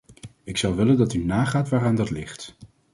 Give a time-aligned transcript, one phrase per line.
[0.43, 2.55] Ik zou willen dat u nagaat waaraan dat ligt.